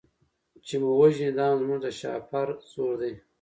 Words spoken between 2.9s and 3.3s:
دی